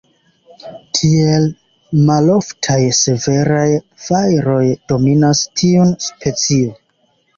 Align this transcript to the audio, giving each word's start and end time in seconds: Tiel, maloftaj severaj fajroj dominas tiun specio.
Tiel, 0.99 1.43
maloftaj 2.07 2.79
severaj 3.01 3.67
fajroj 4.07 4.65
dominas 4.93 5.43
tiun 5.63 5.97
specio. 6.11 6.77